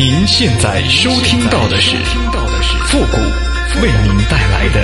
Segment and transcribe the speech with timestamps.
[0.00, 1.94] 您现在收听到的是
[2.86, 3.18] 复古
[3.82, 4.82] 为您带来的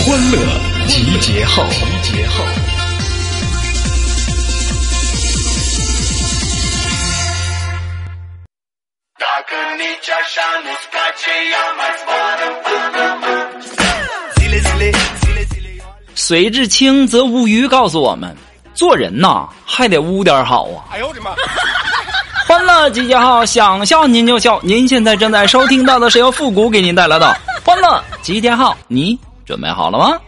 [0.00, 1.64] 欢乐集结号。
[16.14, 18.36] 水至清则无鱼，告诉我们，
[18.74, 20.84] 做人呐还得污点好啊！
[20.92, 21.30] 哎呦我的妈！
[22.52, 24.60] 欢乐集结号，想笑您就笑。
[24.62, 27.34] 您现在正在收听到的是由复古给您带来的
[27.64, 30.20] 欢乐集结号，你准备好了吗？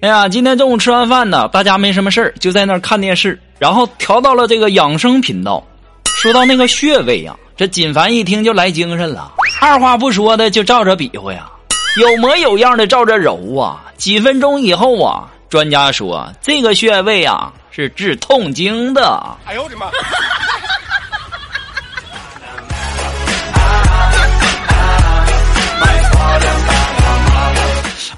[0.00, 5.64] 哎呀，今天中午吃完饭呢，大家没什么事儿，就在那儿看电视，然后调到了这个养生频道。
[6.02, 11.46] 说到那个穴位呀，这锦凡一听就来精神了，二话不说的就照着比划呀，
[11.96, 13.80] 有模有样的照着揉啊。
[13.96, 19.24] 几分钟以后啊，专家说这个穴位啊是治痛经的。
[19.44, 19.86] 哎呦我的妈！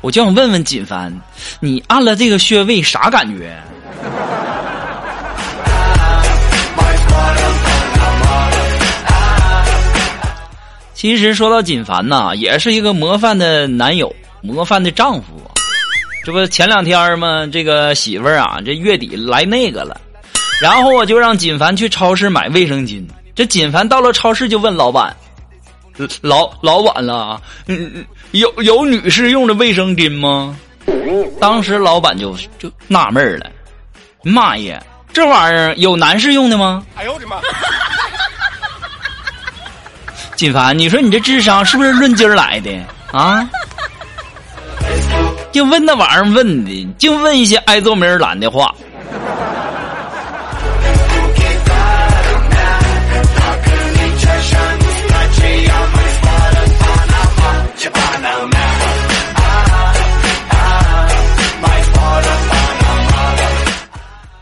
[0.00, 1.12] 我就想问问锦帆，
[1.58, 3.60] 你按了这个穴位啥感觉？
[10.96, 15.26] 其实说到锦凡呐，也是一个模范的男友，模范的丈夫。
[16.24, 17.46] 这不前两天嘛？
[17.52, 20.00] 这个媳妇儿啊，这月底来那个了，
[20.60, 23.06] 然后我就让锦凡去超市买卫生巾。
[23.34, 25.14] 这锦凡到了超市就问老板
[26.22, 30.58] ：“老老板了，嗯，有有女士用的卫生巾吗？”
[31.38, 33.50] 当时老板就就纳闷了
[34.24, 37.36] ：“妈耶，这玩意儿有男士用的吗？”哎呦我的妈！
[40.36, 42.70] 锦凡，你说你这智商是不是论斤来的
[43.10, 43.48] 啊？
[45.50, 48.74] 就问那玩意儿问的，就问一些挨揍没人拦的话。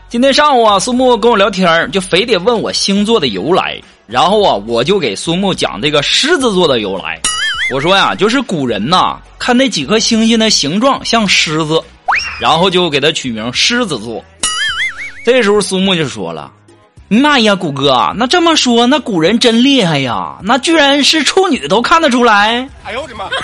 [0.09, 3.81] 今天上午啊，苏木跟我聊天就非得问我星座的由来。
[4.07, 7.19] 然后啊，我就给苏木讲这个狮子座的由来。
[7.73, 11.81] 我说呀，就是古人呐，看那几颗星星的形状像狮子，
[12.39, 14.23] 然后就给他取名狮子座。
[15.25, 16.51] 这时候苏木就说了
[17.09, 20.37] ：“妈呀，谷哥，那这么说，那古人真厉害呀！
[20.43, 23.25] 那居然是处女都看得出来。”哎呦我的妈！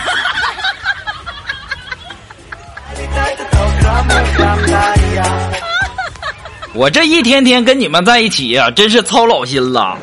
[6.73, 9.97] 我这一天天跟你们在一起呀，真是操老心了。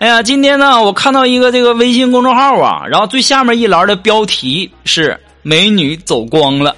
[0.00, 6.74] 哎呀，今天呢，我看到一个这个微信公众号啊，然后最下面一栏的标题是“美女走光了”，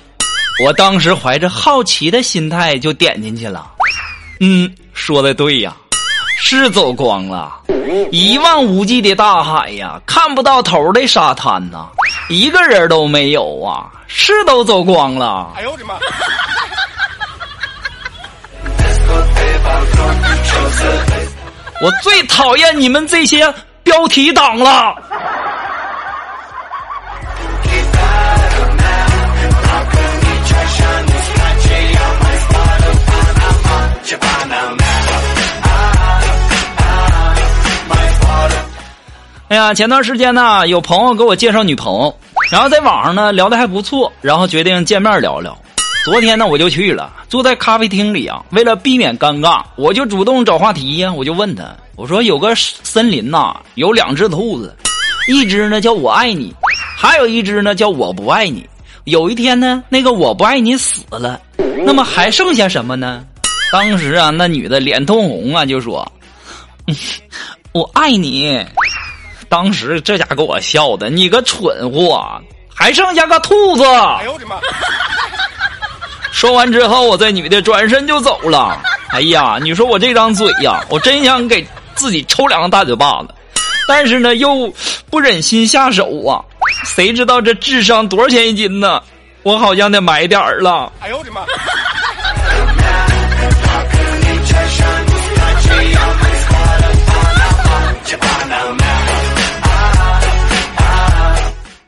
[0.67, 3.65] 我当时怀着好奇的心态就点进去了。
[4.41, 5.73] 嗯，说的对呀，
[6.37, 7.61] 是走光了，
[8.11, 11.87] 一望无际的大海呀，看不到头的沙滩呐，
[12.29, 15.53] 一个人都没有啊，是都走光了。
[15.55, 15.95] 哎呦我的妈！
[21.83, 24.95] 我最讨厌你们这些标题党了。
[39.49, 42.17] 哎呀，前段时间呢，有朋友给我介绍女朋友，
[42.53, 45.59] 然后在网上呢聊的还不错，然后决定见面聊聊。
[46.05, 48.45] 昨天呢，我就去了，坐在咖啡厅里啊。
[48.51, 51.13] 为了避免尴尬，我就主动找话题呀。
[51.13, 51.65] 我就问他，
[51.95, 54.77] 我说有个森林呐，有两只兔子，
[55.29, 56.53] 一只呢叫我爱你，
[56.97, 58.69] 还有一只呢叫我不爱你。
[59.05, 61.41] 有一天呢，那个我不爱你死了，
[61.85, 63.25] 那么还剩下什么呢？
[63.73, 66.11] 当时啊，那女的脸通红啊，就说
[67.73, 68.65] ：“我爱你。”
[69.49, 72.25] 当时这家给我笑的，你个蠢货，
[72.75, 73.85] 还剩下个兔子。
[73.85, 74.57] 哎呦我的妈！
[76.43, 78.77] 说完之后，我这女的转身就走了。
[79.15, 83.29] 哎呀，你说我这张嘴呀，我真想给自己抽两个大嘴巴子，
[83.87, 84.69] 但是呢，又
[85.09, 86.43] 不忍心下手啊。
[86.85, 89.01] 谁知道这智商多少钱一斤呢？
[89.45, 90.93] 我好像得买点儿了。
[90.99, 91.43] 哎呦我的妈！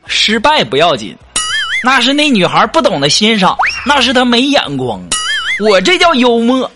[0.07, 1.13] 失败不要紧。
[1.85, 3.55] 那是那女孩不懂得欣赏，
[3.85, 4.99] 那是她没眼光。
[5.63, 6.69] 我这叫幽默。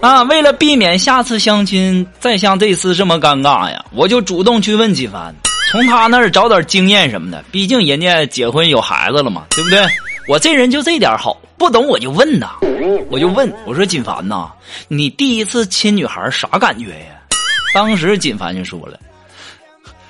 [0.00, 5.34] 啊，为了避免下次相亲再像这次这么尴尬呀，我就主动去问金凡，
[5.72, 7.44] 从他那儿找点经验什么的。
[7.50, 9.84] 毕竟人家结婚有孩子了嘛，对不对？
[10.28, 12.50] 我这人就这点好，不懂我就问呐，
[13.10, 14.52] 我就问我说金凡呐，
[14.86, 17.18] 你第一次亲女孩啥感觉呀？
[17.74, 19.00] 当时金凡就说了，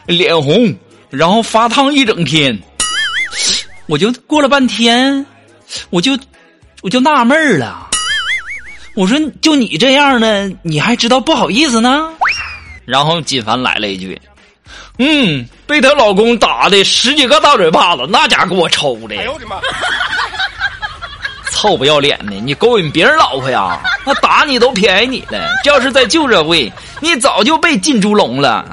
[0.05, 0.75] 脸红，
[1.09, 2.59] 然后发烫一整天。
[3.87, 5.25] 我就过了半天，
[5.91, 6.19] 我就
[6.83, 7.89] 我就纳闷了。
[8.95, 12.11] 我说：“就你这样的，你还知道不好意思呢？”
[12.85, 14.21] 然后金凡来了一句
[14.99, 19.57] ：“嗯，被她老公打的十几个大嘴巴子，那家给我抽的。”哎呦我的妈！
[21.51, 23.81] 臭不要脸的，你勾引别人老婆呀？
[24.05, 25.49] 那打你都便宜你了。
[25.63, 26.71] 这要是在旧社会，
[27.01, 28.65] 你早就被进猪笼了。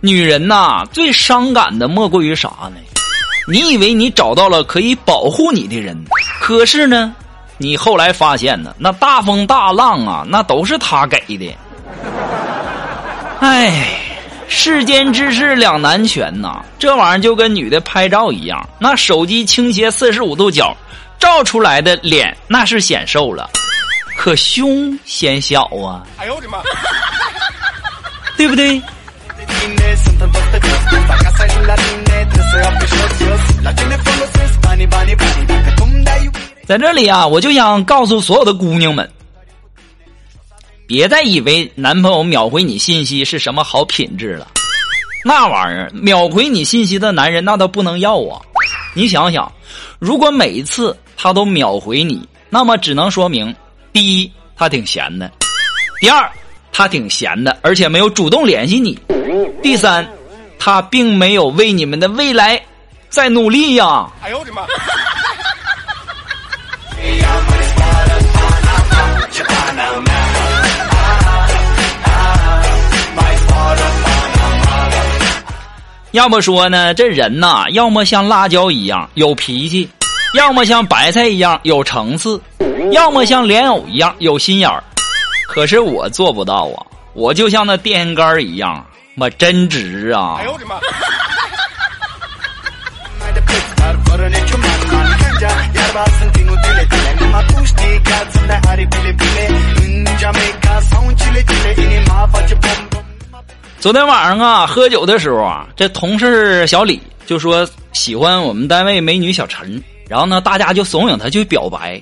[0.00, 2.76] 女人呐，最伤感的莫过于啥呢？
[3.50, 5.96] 你以为你找到了可以保护你的人，
[6.40, 7.12] 可是呢，
[7.56, 11.56] 你后来发现呢，那大风大浪啊，那都是他给的。
[13.40, 13.98] 哎，
[14.48, 20.76] 世间之事两难全呐，这玩意儿就跟女的拍照一样，那手机倾斜四十五度角，
[21.18, 23.50] 照出来的脸那是显瘦了，
[24.18, 26.04] 可胸显小啊。
[26.16, 26.58] 哎呦我的妈！
[28.36, 28.82] 对不对？
[36.66, 39.08] 在这里啊，我就想告诉所有的姑娘们，
[40.88, 44.48] 别再以为男朋友秒回你信息是什么好品质了。
[45.24, 48.42] 那玩意儿秒回你信息的男人，那都不能要啊！
[48.94, 49.50] 你想想，
[50.00, 53.54] 如果每一次他都秒回你，那么只能说明：
[53.98, 55.26] 第一，他挺闲的；
[56.00, 56.30] 第二，
[56.70, 58.94] 他挺闲的，而且没有主动联系你；
[59.60, 60.08] 第三。
[60.56, 62.62] 他并没有为你们的未来
[63.08, 64.08] 在努力呀！
[64.22, 64.62] 哎呦我的妈！
[76.12, 79.88] 要么说呢，这人呐，要么像辣椒一样有脾气，
[80.34, 82.40] 要么像白菜一样有层次，
[82.92, 84.82] 要么像莲藕一样有心眼儿。
[85.48, 86.86] 可是我做不到啊！
[87.14, 88.84] 我就像那电线杆一样。
[89.14, 90.36] 妈真直啊！
[90.38, 90.78] 哎呦我的妈！
[103.80, 112.00] 昨天晚上啊，喝酒的时候啊，这同事小李就说喜欢我们单位美女小陈，然后呢，大家就怂恿他去表白。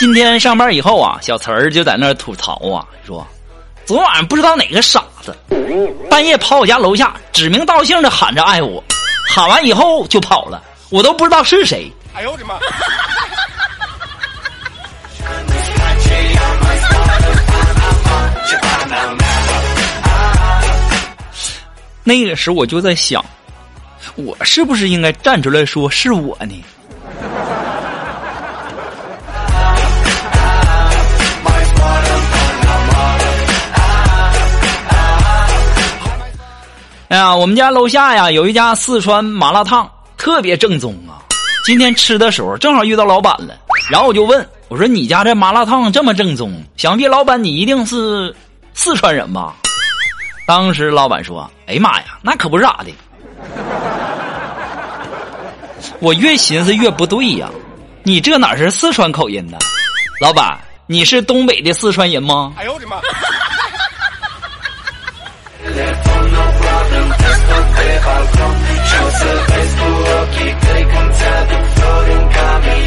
[0.00, 3.26] 今天上班以后啊，小词儿就在那儿吐槽啊，说。
[3.84, 5.36] 昨晚上不知道哪个傻子，
[6.08, 8.82] 半夜跑我家楼下，指名道姓的喊着爱我，
[9.28, 11.92] 喊完以后就跑了，我都不知道是谁。
[12.14, 12.58] 哎呦我的妈！
[22.02, 23.22] 那个时候我就在想，
[24.14, 26.64] 我是不是应该站出来说是我呢？
[37.10, 41.18] 哎呀，我们家楼下呀有一家四川麻辣烫，特别正宗啊。
[41.64, 43.58] 今天吃的时候正好遇到老板了，
[43.90, 48.32] 然后我就问我说：“你家这麻辣烫这么正宗，想必老板你一定是
[48.74, 49.56] 四川人吧？”
[50.46, 52.92] 当时老板说：“哎呀妈呀，那可不是咋的。”
[55.98, 57.50] 我越寻思越不对呀，
[58.04, 59.58] 你这哪是四川口音呢？
[60.20, 60.56] 老板，
[60.86, 62.52] 你是东北的四川人吗？
[62.56, 63.00] 哎呦我的妈！
[68.20, 68.54] balcon
[68.88, 69.88] Și-o să vezi cu
[70.20, 72.79] ochii tăi Cum ți-aduc flori în camion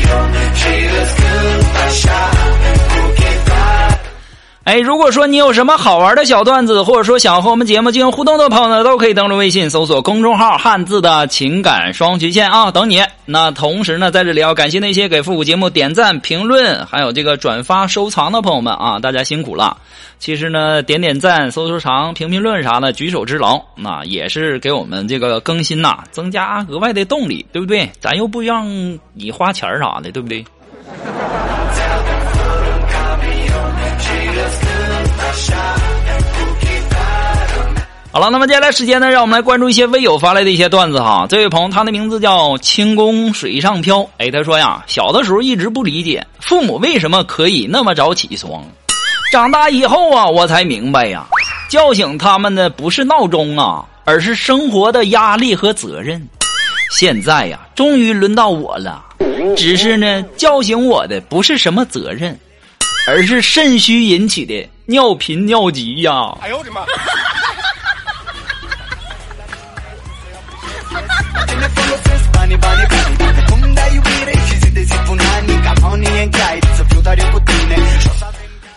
[4.73, 12.99] 哎，如果说你有什么好玩的小段子，或者说想和我们节目进行互动的朋友呢，都可以登录微信搜索公众号“汉字的情感双曲线”啊，等你。
[13.23, 19.77] 那同时呢，在这里要感谢那些给复古节目点赞、评论，还有这个转发、收藏的朋友们啊，大家辛苦了。
[20.17, 27.87] 其实呢，点点赞、收收藏、评评论啥的，举手之劳，那也是给我们这个更新呐，增加额外的动力，对不对？
[27.99, 28.67] 咱又不让
[29.13, 30.43] 你花钱啥的，对不对？
[38.11, 41.25] 好了，那么接下来时间呢，让我们来关注一些微友发来的一些段子哈。
[41.27, 44.07] 这位朋友，他的名字叫轻功水上漂。
[44.19, 48.63] 哎，他说呀，小的时候一直不理解父母为什么可以那么早起床。
[49.31, 51.25] 长大以后啊，我才明白呀，
[51.67, 56.21] 叫醒他们的不是闹钟啊，而是生活的压力和责任。
[56.91, 59.03] 现在呀，终于轮到我了。
[59.57, 62.39] 只是呢，叫醒我的不是什么责任，
[63.05, 66.33] 而是肾虚引起的尿频尿急呀！
[66.41, 66.81] 哎呦我的妈！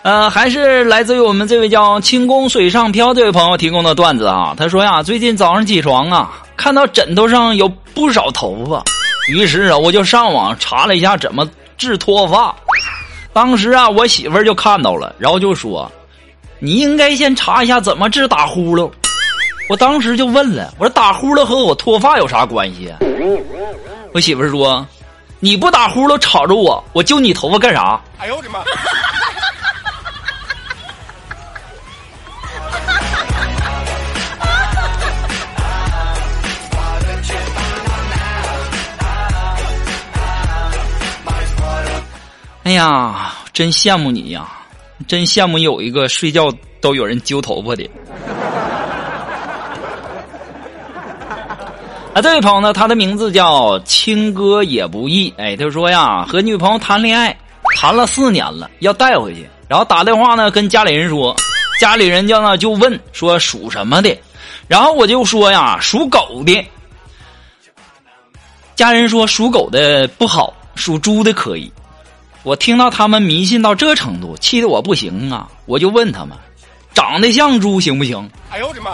[0.03, 4.55] 呃，还是来自于我们这位叫“轻功水上漂”这位朋友提供的段子啊。
[4.57, 8.81] 他说呀，最近早上起床啊，看到枕头上有不少头发，
[9.29, 11.45] 于是啊，我就上网查了一下怎么
[11.77, 12.55] 治脱发。
[13.37, 15.91] 当时啊，我媳妇儿就看到了，然后就说
[16.57, 18.89] ：“你应该先查一下怎么治打呼噜。”
[19.69, 22.91] 我当时就问了，我说：“打呼噜和我脱发有啥关系？”
[24.11, 24.83] 我媳妇儿说
[25.39, 28.57] ：“你不打呼噜吵着我，我揪你头发干啥？”哎呦我的妈！
[42.67, 44.45] 哎呀，真羡慕你呀！
[45.07, 47.89] 真羡慕有一个睡觉都有人揪头发的。
[52.13, 55.33] 啊，这位朋友呢，他的名字叫青哥也不易。
[55.37, 57.33] 哎，他说呀，和女朋友谈恋爱
[57.77, 61.33] 谈了四年了，要带回去，然后打电话呢跟家里人说，
[61.79, 64.13] 家里人家呢就问说属什么的，
[64.67, 66.67] 然后我就说呀属狗的，
[68.75, 71.71] 家人说属狗的不好，属猪的可以。
[72.43, 75.49] 我听到他们迷信到这程度，气得我不行啊！
[75.65, 76.37] 我就问他们，
[76.93, 78.29] 长得像猪行不行？
[78.49, 78.91] 哎呦我的妈！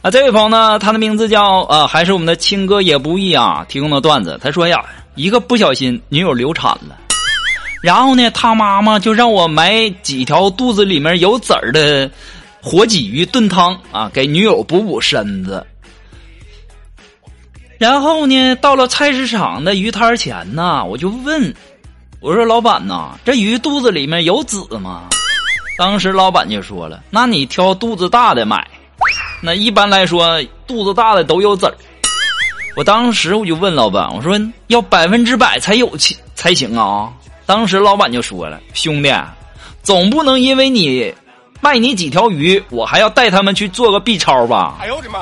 [0.00, 4.38] 啊，这位朋友呢，他的名字叫啊，还是我们的亲哥也不易啊，提供的段子。
[4.42, 4.82] 他说呀，
[5.16, 6.96] 一个不小心，女友流产了。
[7.80, 12.10] 然后呢，他妈妈就让我买几条肚子里面有籽儿的
[12.60, 15.64] 活鲫鱼炖汤啊，给女友补补身子。
[17.78, 21.54] 然后呢，到了菜市场的鱼摊前呢，我就问
[22.20, 25.04] 我说：“老板呐，这鱼肚子里面有籽吗？”
[25.78, 28.66] 当时老板就说了：“那你挑肚子大的买。
[29.40, 31.74] 那一般来说，肚子大的都有籽儿。”
[32.74, 35.96] 我当时我就问老板：“我说要百分之百才有
[36.34, 37.12] 才行啊。”
[37.48, 39.10] 当时老板就说了：“兄弟，
[39.82, 41.14] 总不能因为你
[41.62, 45.20] 卖你几条鱼，我还要带他们去做个 B 超吧？”哎呦我的妈！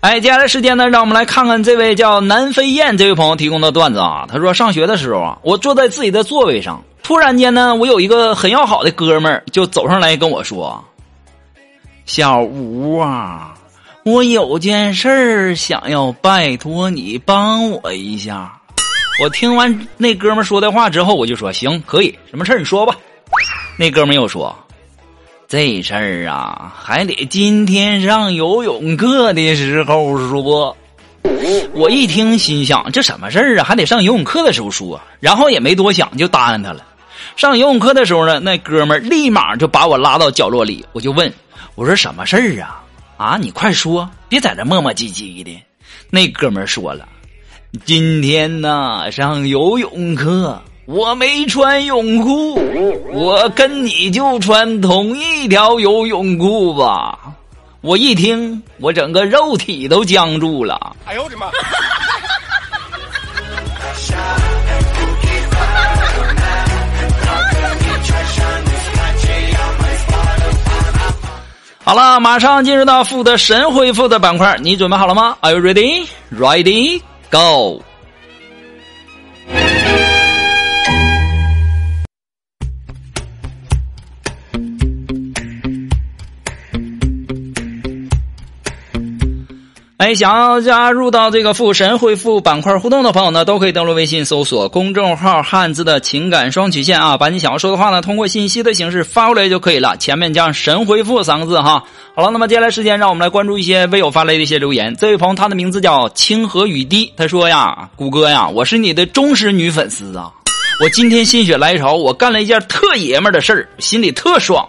[0.00, 4.26] 哎，接下来时间呢，让我们来看看这位叫南飞燕这位朋友提供的段子啊。
[4.30, 6.82] 他说，上学的时候啊，我坐在自己的座位上。
[7.08, 10.84] 突然间呢，我有一个很要好的哥们儿就走上来跟我说
[12.04, 13.54] ：“小吴啊，
[14.04, 18.60] 我有件事儿想要拜托你帮我一下。”
[19.24, 22.94] 我听完那哥们说的话之后，我就说：“行，可以，什么事儿你说吧。”
[23.78, 24.54] 那哥们又说
[25.48, 30.76] ：“这事儿啊，还得今天上游泳课的时候说。”
[31.72, 33.64] 我一听，心想：这什么事儿啊？
[33.64, 35.00] 还得上游泳课的时候说。
[35.20, 36.84] 然后也没多想，就答应他了。
[37.38, 41.32] 上游泳课的时候呢，那哥们立马就把我拉到角落里，我就问
[41.76, 42.82] 我说：“什么事儿啊？
[43.16, 45.56] 啊，你快说，别在这磨磨唧唧的。”
[46.10, 47.08] 那哥们说了
[47.86, 52.60] ：“今天呢，上游泳课，我没穿泳裤，
[53.12, 57.16] 我跟你就穿同一条游泳裤吧。”
[57.82, 60.96] 我一听，我整个肉体都僵住了。
[61.04, 61.46] 哎呦我的妈！
[71.88, 76.06] 好了，马上进入到负的神回复的板块，你准备好了吗？Are you ready?
[76.30, 77.00] Ready?
[77.30, 77.82] Go!
[89.98, 101.82] 哎，想要加入到这个复神回复板块互动的朋友呢，都可以登录微信搜索公众号“汉字的情感双曲线”啊，把你想要说的话呢，通过信息的形式发过来就可以了，前面加上“神回复”三个字哈。
[102.14, 104.94] 好了，那么接下来时间，让我们来关注一些微友发来的一些留言。
[104.96, 110.32] 这位朋友，他的名字叫清河雨滴，他说呀：“谷歌呀，我是你的忠实女粉丝啊，
[110.80, 114.64] 我今天心血来潮，我干了一件特爷们的事儿，心里特爽。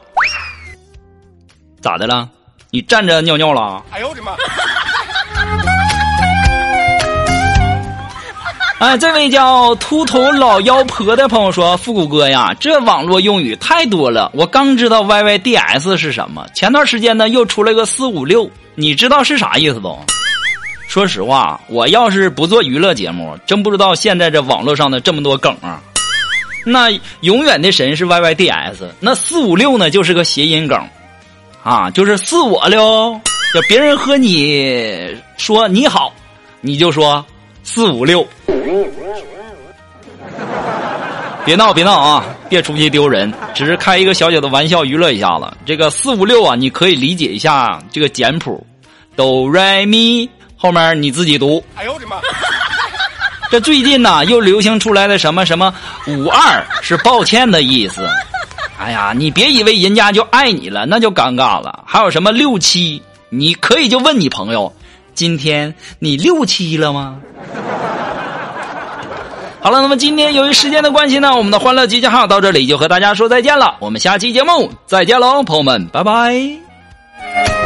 [1.82, 2.28] 咋的了？
[2.72, 3.84] 你站着尿尿了？
[3.92, 4.32] 哎呦我的妈！”
[8.80, 16.46] 哎，这位叫秃头老妖婆的朋友说：“复古哥呀，这网络用语太多了，我刚知道 YYDS 是什么。
[16.56, 20.00] 前段时间呢，又出了个四五六，你知道是啥意思不？
[20.88, 25.82] 说实话，我要是不做娱乐节目，真不知道现在这网络上的这么多梗啊。
[26.66, 30.82] 那永远的神是 YYDS，那四五六呢，就是个谐音梗，
[31.64, 33.20] 啊，就是四我了。
[33.54, 36.14] 就别人和你说你好，
[36.62, 37.26] 你就说
[37.70, 38.28] 四五六。”
[41.46, 42.26] 别闹别闹啊！
[42.50, 45.46] 别出去丢人，只是开一个小小的玩笑，娱乐一下子。
[45.68, 48.66] 这个四五六啊，你可以理解一下这个简谱，
[49.16, 51.64] 哆来咪，后面你自己读。
[51.76, 52.18] 哎呦我的妈！
[53.52, 55.74] 这最近呢，又流行出来的什么什么
[56.08, 58.08] 五二是抱歉的意思。
[58.80, 61.84] 哎呀，你别以为人家就爱你了，那就尴尬了。
[61.86, 64.72] 还有什么六七，你可以就问你朋友，
[65.20, 67.18] 今天你六七了吗？
[69.60, 73.76] 好了，那么今天由于时间的关系呢，我们的欢乐集结号到这里就和大家说再见了。
[73.82, 77.59] 我们下期节目再见喽，朋友们，拜拜。